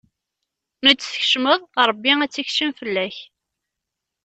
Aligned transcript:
Mi 0.83 0.91
tt-tkemceḍ, 0.93 1.61
Ṛebbi 1.89 2.11
ad 2.23 2.29
tt-ikmec 2.31 2.73
fell-ak. 2.79 3.17